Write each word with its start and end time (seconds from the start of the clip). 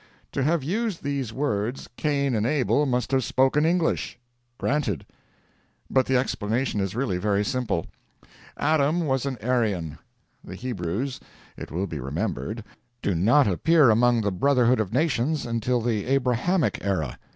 To 0.31 0.41
have 0.41 0.63
used 0.63 1.03
these 1.03 1.31
words, 1.31 1.87
Cain 1.95 2.33
and 2.33 2.43
Abel 2.43 2.87
must 2.87 3.11
have 3.11 3.23
spoken 3.23 3.67
English. 3.67 4.17
Granted. 4.57 5.05
But 5.91 6.07
the 6.07 6.17
explanation 6.17 6.79
is 6.79 6.95
really 6.95 7.19
very 7.19 7.45
simple. 7.45 7.85
Adam 8.57 9.01
was 9.05 9.27
an 9.27 9.37
Aryan, 9.43 9.99
[The 10.43 10.55
Hebrews, 10.55 11.19
it 11.55 11.69
will 11.69 11.85
be 11.85 11.99
remembered, 11.99 12.63
do 13.03 13.13
not 13.13 13.45
appear 13.45 13.91
among 13.91 14.21
the 14.21 14.31
brotherhood 14.31 14.79
of 14.79 14.91
nations 14.91 15.45
until 15.45 15.79
the 15.81 16.07
Abrahamic 16.07 16.79
era. 16.81 17.19